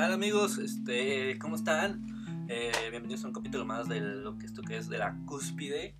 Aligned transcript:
tal 0.00 0.14
amigos? 0.14 0.56
Este, 0.56 1.38
¿Cómo 1.38 1.56
están? 1.56 2.06
Eh, 2.48 2.72
bienvenidos 2.88 3.22
a 3.24 3.26
un 3.28 3.34
capítulo 3.34 3.66
más 3.66 3.86
de 3.86 4.00
lo 4.00 4.38
que 4.38 4.46
esto 4.46 4.62
que 4.62 4.78
es 4.78 4.88
de 4.88 4.96
la 4.96 5.14
cúspide. 5.26 5.94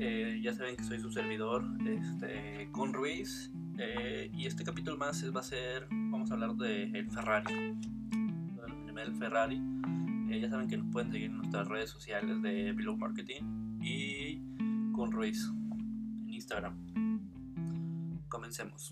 Eh, 0.00 0.40
ya 0.42 0.52
saben 0.52 0.74
que 0.74 0.82
soy 0.82 0.98
su 0.98 1.12
servidor, 1.12 1.64
este, 1.86 2.68
con 2.72 2.92
Ruiz. 2.92 3.52
Eh, 3.78 4.28
y 4.34 4.46
este 4.48 4.64
capítulo 4.64 4.96
más 4.96 5.24
va 5.32 5.38
a 5.38 5.44
ser, 5.44 5.86
vamos 5.88 6.32
a 6.32 6.34
hablar 6.34 6.56
de 6.56 6.86
el 6.86 7.08
Ferrari. 7.12 7.54
El 8.96 9.14
Ferrari. 9.14 9.62
ya 10.28 10.50
saben 10.50 10.66
que 10.66 10.76
nos 10.76 10.90
pueden 10.90 11.12
seguir 11.12 11.26
en 11.26 11.36
nuestras 11.36 11.68
redes 11.68 11.90
sociales 11.90 12.42
de 12.42 12.72
Below 12.72 12.96
Marketing 12.96 13.78
y 13.80 14.42
con 14.90 15.12
Ruiz 15.12 15.48
en 16.26 16.28
Instagram. 16.28 16.74
Comencemos. 18.28 18.90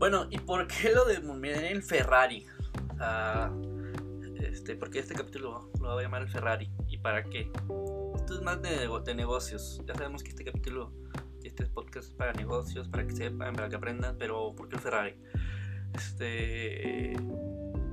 Bueno, 0.00 0.26
¿y 0.30 0.38
por 0.38 0.66
qué 0.66 0.94
lo 0.94 1.04
de 1.04 1.16
el 1.70 1.82
Ferrari? 1.82 2.46
este, 4.40 4.74
porque 4.74 5.00
este 5.00 5.14
capítulo 5.14 5.70
lo 5.78 5.90
voy 5.90 6.00
a 6.00 6.02
llamar 6.04 6.22
el 6.22 6.30
Ferrari. 6.30 6.72
¿Y 6.88 6.96
para 6.96 7.22
qué? 7.22 7.52
Esto 8.16 8.34
es 8.34 8.40
más 8.40 8.62
de, 8.62 8.88
de 9.04 9.14
negocios. 9.14 9.82
Ya 9.86 9.94
sabemos 9.94 10.22
que 10.22 10.30
este 10.30 10.42
capítulo, 10.42 10.90
este 11.44 11.66
podcast 11.66 12.08
es 12.08 12.14
para 12.14 12.32
negocios, 12.32 12.88
para 12.88 13.06
que 13.06 13.14
sepan, 13.14 13.54
para 13.54 13.68
que 13.68 13.76
aprendan, 13.76 14.16
pero 14.16 14.54
¿por 14.56 14.70
qué 14.70 14.76
el 14.76 14.80
Ferrari? 14.80 15.14
Este, 15.92 17.12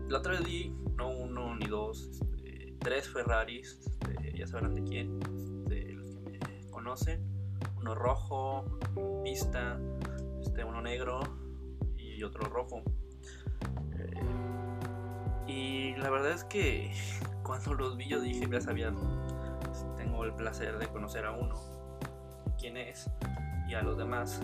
la 0.07 0.19
otra 0.19 0.31
vez 0.31 0.45
di 0.45 0.73
no 0.95 1.09
uno 1.09 1.57
ni 1.57 1.67
dos, 1.67 2.21
este, 2.37 2.73
tres 2.79 3.09
Ferraris, 3.09 3.81
este, 3.85 4.33
ya 4.33 4.47
sabrán 4.47 4.75
de 4.75 4.83
quién, 4.85 5.19
este, 5.59 5.91
los 5.91 6.15
que 6.15 6.21
me 6.21 6.69
conocen, 6.69 7.21
uno 7.75 7.95
rojo, 7.95 8.79
pista, 9.25 9.77
este, 10.41 10.63
uno 10.63 10.81
negro 10.81 11.46
y 12.17 12.23
otro 12.23 12.49
rojo. 12.49 12.81
Eh, 13.93 14.21
y 15.45 15.95
la 15.97 16.09
verdad 16.09 16.31
es 16.31 16.43
que 16.43 16.91
cuando 17.43 17.73
los 17.75 17.95
vi 17.95 18.07
yo 18.07 18.19
dije, 18.19 18.47
ya 18.51 18.59
sabía, 18.59 18.91
tengo 19.95 20.23
el 20.23 20.33
placer 20.33 20.77
de 20.79 20.87
conocer 20.87 21.25
a 21.25 21.31
uno, 21.31 21.55
quién 22.59 22.77
es, 22.77 23.09
y 23.69 23.75
a 23.75 23.81
los 23.81 23.97
demás. 23.97 24.41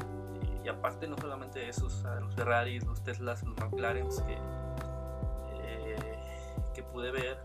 Y, 0.63 0.69
aparte 0.69 1.07
no 1.07 1.17
solamente 1.17 1.67
esos, 1.67 2.05
a 2.05 2.21
los 2.21 2.35
Ferraris, 2.35 2.85
los 2.85 3.03
Teslas, 3.03 3.43
los 3.43 3.57
McLaren 3.57 4.07
que, 4.07 4.37
eh, 5.61 6.17
que 6.73 6.83
pude 6.83 7.11
ver, 7.11 7.37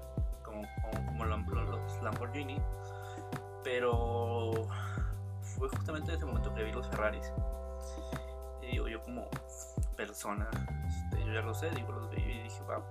como, 0.44 0.62
como, 1.08 1.24
los 1.24 2.02
Lamborghini, 2.02 2.60
pero 3.64 4.52
fue 5.40 5.68
justamente 5.68 6.12
en 6.12 6.16
ese 6.16 6.26
momento 6.26 6.54
que 6.54 6.62
vi 6.62 6.70
los 6.70 6.86
Ferraris. 6.88 7.32
Y 8.62 8.66
digo, 8.66 8.86
yo 8.86 9.02
como 9.02 9.28
persona, 9.98 10.48
este, 10.86 11.24
yo 11.26 11.32
ya 11.32 11.42
lo 11.42 11.52
sé, 11.52 11.70
digo, 11.70 11.90
los 11.90 12.08
vi 12.08 12.22
y 12.22 12.42
dije, 12.44 12.60
wow, 12.68 12.84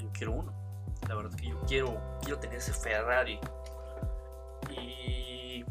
yo 0.00 0.08
quiero 0.14 0.32
uno. 0.32 0.52
La 1.06 1.14
verdad 1.14 1.32
es 1.34 1.40
que 1.40 1.48
yo 1.50 1.60
quiero, 1.66 2.18
quiero 2.22 2.38
tener 2.38 2.56
ese 2.56 2.72
Ferrari. 2.72 3.38
Y, 4.70 5.62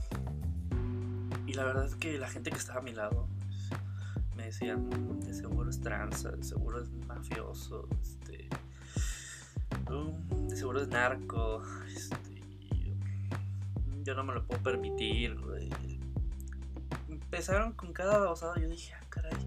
y 1.48 1.54
la 1.54 1.64
verdad 1.64 1.86
es 1.86 1.96
que 1.96 2.20
la 2.20 2.30
gente 2.30 2.52
que 2.52 2.58
estaba 2.58 2.80
a 2.80 2.84
mi 2.84 2.94
lado 2.94 3.28
me 4.36 4.46
decían, 4.46 4.88
de 5.20 5.34
seguro 5.34 5.68
es 5.68 5.82
tranza, 5.82 6.30
de 6.30 6.44
seguro 6.44 6.80
es 6.80 6.90
mafioso, 7.08 7.90
este, 8.00 8.50
uh, 9.90 10.48
de 10.48 10.56
seguro 10.56 10.80
es 10.80 10.90
narco, 10.90 11.64
este, 11.88 12.44
yo 14.04 14.14
no 14.14 14.24
me 14.24 14.36
lo 14.36 14.46
puedo 14.46 14.62
permitir. 14.62 15.36
Empezaron 17.10 17.74
con 17.74 17.94
cada 17.94 18.20
babosada, 18.20 18.60
yo 18.60 18.70
dije, 18.70 18.94
ah, 18.94 19.06
caray 19.10 19.47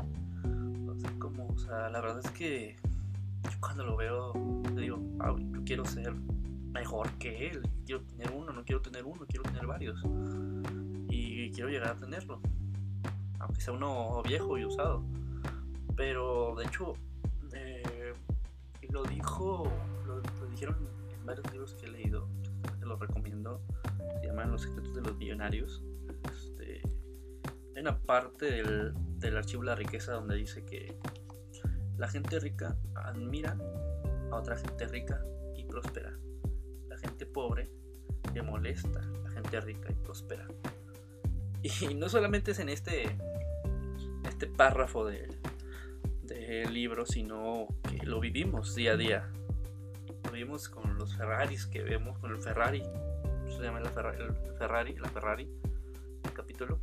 sea, 1.60 1.90
la 1.90 2.00
verdad 2.00 2.20
es 2.24 2.30
que 2.32 2.76
yo 3.44 3.50
cuando 3.60 3.84
lo 3.84 3.96
veo, 3.96 4.32
digo, 4.74 4.98
yo 5.52 5.64
quiero 5.64 5.84
ser 5.84 6.14
mejor 6.72 7.10
que 7.18 7.48
él, 7.48 7.62
quiero 7.84 8.02
tener 8.02 8.30
uno, 8.32 8.52
no 8.52 8.64
quiero 8.64 8.80
tener 8.80 9.04
uno, 9.04 9.26
quiero 9.28 9.42
tener 9.44 9.66
varios. 9.66 10.02
Y 11.08 11.50
quiero 11.52 11.68
llegar 11.68 11.90
a 11.90 11.96
tenerlo, 11.96 12.40
aunque 13.40 13.60
sea 13.60 13.74
uno 13.74 14.22
viejo 14.22 14.58
y 14.58 14.64
usado. 14.64 15.04
Pero 15.96 16.54
de 16.56 16.64
hecho, 16.66 16.94
eh, 17.52 18.14
lo 18.90 19.02
dijo, 19.04 19.70
lo, 20.06 20.20
dijeron 20.48 20.88
en 21.12 21.26
varios 21.26 21.50
libros 21.52 21.74
que 21.74 21.86
he 21.86 21.90
leído, 21.90 22.28
te 22.78 22.86
los 22.86 22.98
recomiendo, 22.98 23.60
se 24.20 24.26
llaman 24.26 24.50
Los 24.50 24.62
secretos 24.62 24.94
de 24.94 25.02
los 25.02 25.16
millonarios. 25.16 25.82
Este, 26.32 26.82
hay 27.74 27.82
una 27.82 27.98
parte 27.98 28.46
del, 28.46 28.94
del 29.18 29.36
archivo 29.36 29.62
La 29.62 29.74
riqueza 29.74 30.12
donde 30.12 30.36
dice 30.36 30.64
que 30.64 30.98
la 32.00 32.08
gente 32.08 32.40
rica 32.40 32.74
admira 32.94 33.58
a 34.30 34.36
otra 34.36 34.56
gente 34.56 34.86
rica 34.88 35.22
y 35.54 35.64
próspera. 35.64 36.18
La 36.88 36.96
gente 36.96 37.26
pobre 37.26 37.68
le 38.32 38.40
molesta 38.40 39.00
a 39.00 39.28
la 39.28 39.30
gente 39.30 39.60
rica 39.60 39.92
y 39.92 39.94
próspera. 39.96 40.48
Y 41.62 41.94
no 41.94 42.08
solamente 42.08 42.52
es 42.52 42.58
en 42.58 42.70
este, 42.70 43.18
este 44.24 44.46
párrafo 44.46 45.04
del 45.04 45.36
de 46.22 46.66
libro, 46.70 47.04
sino 47.04 47.68
que 47.82 48.06
lo 48.06 48.18
vivimos 48.18 48.74
día 48.74 48.92
a 48.92 48.96
día. 48.96 49.30
Lo 50.24 50.32
vivimos 50.32 50.70
con 50.70 50.96
los 50.96 51.14
Ferraris 51.16 51.66
que 51.66 51.82
vemos, 51.82 52.18
con 52.18 52.30
el 52.30 52.38
Ferrari. 52.38 52.82
Se 53.48 53.62
llama 53.62 53.80
la 53.80 53.90
Ferrari, 53.90 54.22
el 54.22 54.54
Ferrari, 54.56 54.96
la 54.96 55.08
Ferrari, 55.10 55.50
el 56.24 56.32
capítulo 56.32 56.80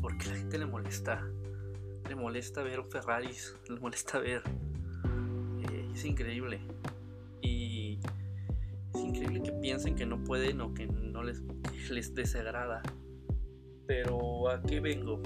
porque 0.00 0.26
la 0.28 0.36
gente 0.36 0.58
le 0.58 0.66
molesta. 0.66 1.26
Le 2.10 2.16
molesta 2.16 2.64
ver 2.64 2.82
Ferraris, 2.90 3.56
le 3.68 3.78
molesta 3.78 4.18
ver. 4.18 4.42
Eh, 5.62 5.90
es 5.94 6.04
increíble. 6.04 6.60
Y 7.40 8.00
es 8.92 9.00
increíble 9.00 9.40
que 9.44 9.52
piensen 9.52 9.94
que 9.94 10.06
no 10.06 10.24
pueden 10.24 10.60
o 10.60 10.74
que 10.74 10.88
no 10.88 11.22
les, 11.22 11.40
les 11.88 12.12
desagrada. 12.12 12.82
Pero 13.86 14.50
¿a 14.50 14.60
qué 14.60 14.80
vengo? 14.80 15.22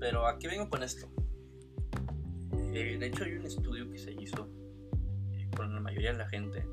Pero 0.00 0.26
¿a 0.26 0.38
qué 0.38 0.48
vengo 0.48 0.70
con 0.70 0.82
esto? 0.82 1.06
Eh, 2.76 2.98
de 2.98 3.06
hecho, 3.06 3.22
hay 3.22 3.34
un 3.34 3.46
estudio 3.46 3.88
que 3.88 3.98
se 3.98 4.10
hizo 4.10 4.48
eh, 5.32 5.48
con 5.56 5.72
la 5.72 5.80
mayoría 5.80 6.10
de 6.10 6.18
la 6.18 6.28
gente 6.28 6.66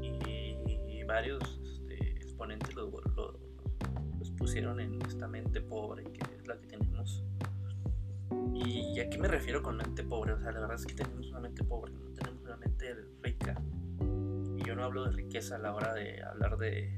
y, 0.00 1.02
varios 1.02 1.60
este, 1.64 2.12
exponentes 2.12 2.72
los, 2.76 2.88
pusieron 4.38 4.78
en 4.80 5.02
esta 5.02 5.26
mente 5.26 5.60
pobre 5.60 6.04
que 6.04 6.20
es 6.20 6.46
la 6.46 6.56
que 6.56 6.68
tenemos. 6.68 7.24
Y 8.54 8.98
a 9.00 9.10
qué 9.10 9.18
me 9.18 9.26
refiero 9.26 9.60
con 9.60 9.76
mente 9.76 10.04
pobre? 10.04 10.34
O 10.34 10.40
sea, 10.40 10.52
la 10.52 10.60
verdad 10.60 10.76
es 10.76 10.86
que 10.86 10.94
tenemos 10.94 11.26
una 11.30 11.40
mente 11.40 11.64
pobre, 11.64 11.92
no 11.92 12.14
tenemos 12.14 12.44
una 12.44 12.56
mente 12.56 12.94
rica. 13.22 13.60
Y 14.56 14.64
yo 14.64 14.76
no 14.76 14.84
hablo 14.84 15.04
de 15.04 15.10
riqueza 15.10 15.56
a 15.56 15.58
la 15.58 15.74
hora 15.74 15.92
de 15.92 16.22
hablar 16.22 16.56
de 16.56 16.96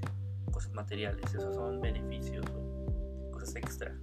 cosas 0.52 0.72
materiales, 0.74 1.34
esos 1.34 1.54
son 1.54 1.80
beneficios 1.80 2.44
o 2.54 3.30
cosas 3.32 3.56
extra. 3.56 3.98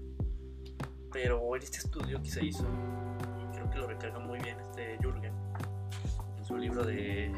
Pero 1.13 1.56
en 1.56 1.62
este 1.62 1.78
estudio 1.78 2.22
que 2.22 2.29
se 2.29 2.44
hizo, 2.44 2.66
que 3.71 3.79
lo 3.79 3.87
recarga 3.87 4.19
muy 4.19 4.39
bien 4.39 4.59
este 4.59 4.97
Jürgen 5.01 5.33
en 6.37 6.45
su 6.45 6.57
libro 6.57 6.83
de 6.83 7.31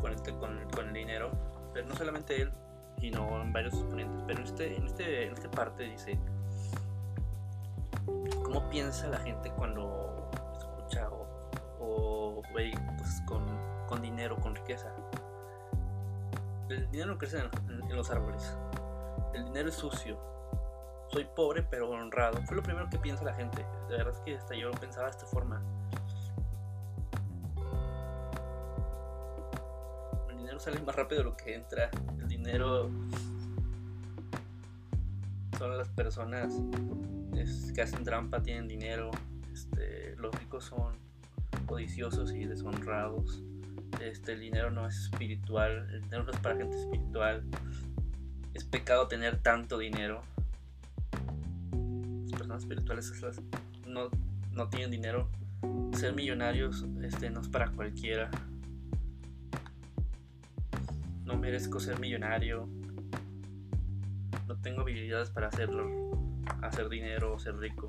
con, 0.00 0.12
este, 0.12 0.32
con, 0.36 0.58
con, 0.70 0.88
el 0.88 0.92
dinero, 0.92 1.30
pero 1.72 1.86
no 1.86 1.94
solamente 1.94 2.42
él, 2.42 2.52
sino 3.00 3.40
en 3.40 3.52
varios 3.52 3.74
exponentes, 3.74 4.22
pero 4.26 4.40
en, 4.40 4.44
este, 4.44 4.76
en, 4.76 4.86
este, 4.86 5.26
en 5.26 5.32
esta 5.32 5.50
parte 5.50 5.84
dice 5.84 6.18
cómo 8.44 8.68
piensa 8.68 9.08
la 9.08 9.18
gente 9.18 9.50
cuando 9.52 10.30
escucha 10.58 11.08
o, 11.80 12.42
ve 12.54 12.72
con, 13.26 13.44
con, 13.86 14.02
dinero, 14.02 14.36
con 14.36 14.54
riqueza. 14.54 14.94
El 16.68 16.90
dinero 16.90 17.12
no 17.12 17.18
crece 17.18 17.38
en, 17.38 17.82
en 17.90 17.96
los 17.96 18.10
árboles, 18.10 18.56
el 19.32 19.44
dinero 19.44 19.68
es 19.68 19.74
sucio, 19.74 20.18
soy 21.08 21.24
pobre 21.36 21.62
pero 21.62 21.90
honrado. 21.90 22.40
Fue 22.46 22.56
lo 22.56 22.62
primero 22.62 22.88
que 22.90 22.98
piensa 22.98 23.24
la 23.24 23.34
gente. 23.34 23.64
De 23.88 23.96
verdad 23.96 24.14
es 24.14 24.20
que 24.20 24.36
hasta 24.36 24.54
yo 24.54 24.70
pensaba 24.72 25.06
de 25.06 25.10
esta 25.12 25.26
forma. 25.26 25.62
El 30.30 30.38
dinero 30.38 30.58
sale 30.58 30.80
más 30.80 30.94
rápido 30.96 31.20
de 31.20 31.24
lo 31.24 31.36
que 31.36 31.54
entra. 31.54 31.90
El 32.18 32.28
dinero 32.28 32.90
son 35.58 35.78
las 35.78 35.88
personas 35.90 36.54
que 37.74 37.82
hacen 37.82 38.04
trampa, 38.04 38.42
tienen 38.42 38.68
dinero. 38.68 39.10
Este, 39.52 40.16
los 40.16 40.34
ricos 40.38 40.64
son 40.64 40.96
codiciosos 41.66 42.32
y 42.32 42.44
deshonrados. 42.44 43.42
Este, 44.00 44.32
el 44.32 44.40
dinero 44.40 44.70
no 44.70 44.86
es 44.86 44.96
espiritual, 44.96 45.88
el 45.90 46.02
dinero 46.02 46.24
no 46.24 46.32
es 46.32 46.38
para 46.40 46.56
gente 46.56 46.76
espiritual. 46.76 47.44
Es 48.52 48.64
pecado 48.64 49.08
tener 49.08 49.42
tanto 49.42 49.78
dinero 49.78 50.22
personas 52.62 53.04
espirituales 53.06 53.42
no, 53.86 54.10
no 54.52 54.68
tienen 54.68 54.90
dinero. 54.90 55.28
Ser 55.94 56.14
millonarios 56.14 56.84
este, 57.02 57.30
no 57.30 57.40
es 57.40 57.48
para 57.48 57.70
cualquiera. 57.70 58.30
No 61.24 61.36
merezco 61.36 61.80
ser 61.80 61.98
millonario. 61.98 62.68
No 64.46 64.56
tengo 64.60 64.82
habilidades 64.82 65.30
para 65.30 65.48
hacerlo. 65.48 65.88
Hacer 66.62 66.88
dinero 66.88 67.34
o 67.34 67.38
ser 67.38 67.56
rico. 67.56 67.88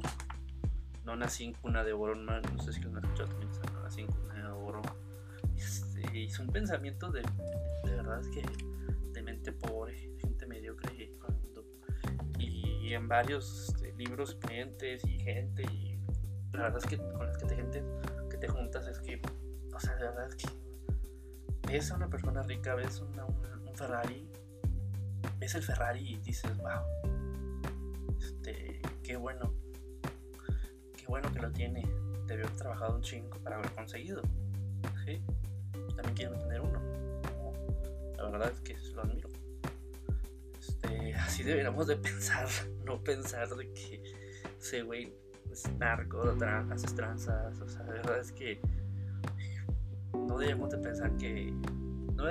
No 1.03 1.15
nací 1.15 1.43
en 1.43 1.53
cuna 1.53 1.83
de 1.83 1.93
oro, 1.93 2.15
no, 2.15 2.41
sé 2.59 2.73
si 2.73 2.81
lo 2.81 2.89
han 2.89 3.03
escuchado. 3.03 3.29
No 3.73 3.83
nací 3.83 4.01
en 4.01 4.07
cuna 4.07 4.33
de 4.35 4.47
oro. 4.47 4.81
Este, 5.55 6.17
y 6.17 6.29
son 6.29 6.47
pensamientos 6.47 7.13
de, 7.13 7.21
de 7.21 7.95
verdad 7.95 8.21
que 8.33 8.43
de 9.13 9.21
mente 9.21 9.51
pobre, 9.51 9.95
gente 10.19 10.45
mediocre. 10.47 11.11
Y, 12.39 12.93
en 12.93 13.07
varios 13.07 13.74
libros, 14.05 14.35
clientes 14.35 15.03
y 15.05 15.19
gente. 15.19 15.63
Y 15.63 15.99
la 16.53 16.63
verdad 16.63 16.79
es 16.83 16.85
que 16.85 16.97
con 16.97 17.25
las 17.25 17.37
que 17.37 17.45
te, 17.45 17.55
gente, 17.55 17.83
que 18.29 18.37
te 18.37 18.47
juntas 18.47 18.87
es 18.87 18.99
que, 18.99 19.21
o 19.73 19.79
sea, 19.79 19.95
de 19.95 20.05
verdad 20.05 20.27
es 20.27 20.35
que 20.35 20.49
ves 21.67 21.91
a 21.91 21.95
una 21.95 22.09
persona 22.09 22.41
rica, 22.43 22.75
ves 22.75 23.01
un, 23.01 23.19
un 23.19 23.75
Ferrari, 23.75 24.29
ves 25.39 25.55
el 25.55 25.63
Ferrari 25.63 26.13
y 26.13 26.17
dices, 26.17 26.55
wow, 26.57 27.11
este, 28.19 28.81
qué 29.03 29.15
bueno 29.17 29.53
bueno 31.07 31.31
que 31.31 31.39
lo 31.39 31.51
tiene. 31.51 31.81
Debió 32.27 32.45
haber 32.45 32.57
trabajado 32.57 32.95
un 32.95 33.01
chingo 33.01 33.37
para 33.39 33.57
haber 33.57 33.71
conseguido. 33.71 34.21
¿sí? 35.05 35.21
También 35.95 36.15
quiero 36.15 36.37
tener 36.39 36.61
uno. 36.61 36.79
La 38.17 38.29
verdad 38.29 38.51
es 38.51 38.61
que 38.61 38.75
lo 38.93 39.01
admiro. 39.03 39.29
Así 41.35 41.43
deberíamos 41.43 41.85
de 41.87 41.97
pensar, 41.97 42.47
no 42.85 43.03
pensar 43.03 43.49
de 43.57 43.69
que 43.73 44.01
ese 44.57 44.83
güey 44.83 45.13
es 45.51 45.69
narco, 45.73 46.21
hace 46.71 46.95
tranzas. 46.95 47.59
O 47.59 47.67
sea, 47.67 47.83
la 47.83 47.91
verdad 47.91 48.19
es 48.21 48.31
que 48.31 48.61
no 50.13 50.37
debemos 50.37 50.69
de 50.69 50.77
pensar 50.77 51.13
que. 51.17 51.51
No, 52.15 52.23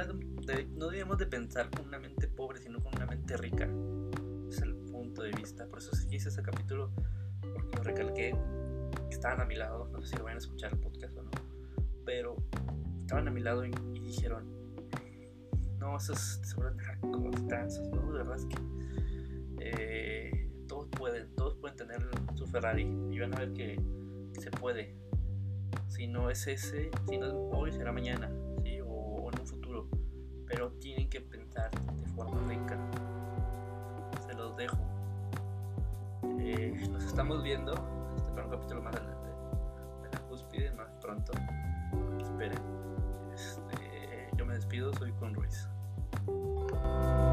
no 0.78 0.88
debemos 0.88 1.18
de 1.18 1.26
pensar 1.26 1.68
con 1.68 1.88
una 1.88 1.98
mente 1.98 2.28
pobre, 2.28 2.62
sino 2.62 2.82
con 2.82 2.96
una 2.96 3.04
mente 3.04 3.36
rica. 3.36 3.68
Es 4.48 4.62
el 4.62 4.74
punto 4.74 5.20
de 5.20 5.32
vista. 5.32 5.66
Por 5.66 5.80
eso 5.80 5.90
hice 6.10 6.30
ese 6.30 6.42
capítulo, 6.42 6.90
porque 7.42 7.76
lo 7.76 7.82
recalqué 7.82 8.34
estaban 9.10 9.42
a 9.42 9.44
mi 9.44 9.56
lado, 9.56 9.86
no 9.92 10.00
sé 10.00 10.08
si 10.08 10.16
lo 10.16 10.24
van 10.24 10.36
a 10.36 10.38
escuchar 10.38 10.72
el 10.72 10.78
podcast 10.78 11.14
o 11.18 11.24
no, 11.24 11.30
pero 12.06 12.36
estaban 13.02 13.28
a 13.28 13.30
mi 13.30 13.42
lado 13.42 13.66
y, 13.66 13.70
dijeron, 14.00 14.63
no, 15.84 15.98
eso 15.98 16.14
es 16.14 16.40
seguro 16.42 16.70
como 17.00 17.31
tranzas, 17.46 17.86
¿no? 17.90 18.10
De 18.12 18.22
verdad 18.22 18.38
que 18.48 18.56
eh, 19.60 20.50
todos 20.66 20.88
pueden, 20.88 21.34
todos 21.36 21.56
pueden 21.56 21.76
tener 21.76 22.00
su 22.34 22.46
Ferrari 22.46 22.88
y 23.10 23.19
van 23.19 23.34
a 23.34 23.40
ver 23.40 23.52
que, 23.52 23.78
se 24.40 24.50
puede. 24.50 24.96
Si 25.88 26.06
no 26.06 26.31
es 26.31 26.46
ese, 26.46 26.90
si 27.08 27.19
no 27.19 27.26
es 27.26 27.34
hoy, 27.52 27.70
será 27.70 27.92
mañana, 27.92 28.31
¿sí? 28.64 28.81
o, 28.81 29.31
en 29.31 29.40
un 29.40 29.46
futuro. 29.46 29.88
Pero 30.46 30.72
tienen 30.72 31.08
que 31.10 31.20
pensar 31.20 31.70
de 31.70 32.08
forma 32.12 32.40
rica. 32.48 32.78
Se 34.26 34.34
los 34.34 34.56
dejo. 34.56 34.78
Eh, 36.40 36.88
nos 36.90 37.04
estamos 37.04 37.42
viendo 37.42 37.75
para 38.34 38.46
un 38.46 38.50
capítulo 38.50 38.82
más 38.82 38.94
de, 38.94 39.00
la 40.10 40.20
cúspide 40.28 40.72
más 40.72 40.90
pronto. 41.02 41.32
Esperen. 42.20 42.58
Este, 43.34 44.31
yo 44.36 44.46
me 44.46 44.54
despido, 44.54 44.92
soy 44.94 45.12
con 45.12 45.34
Ruiz. 45.34 45.69
Thank 46.84 47.19
you. 47.19 47.23